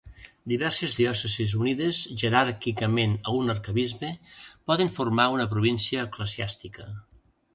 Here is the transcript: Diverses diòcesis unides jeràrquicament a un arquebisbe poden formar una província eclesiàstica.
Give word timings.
Diverses 0.51 0.93
diòcesis 0.99 1.51
unides 1.65 1.99
jeràrquicament 2.21 3.13
a 3.31 3.35
un 3.41 3.53
arquebisbe 3.55 4.11
poden 4.71 4.91
formar 4.97 5.31
una 5.35 5.47
província 5.55 6.09
eclesiàstica. 6.09 6.89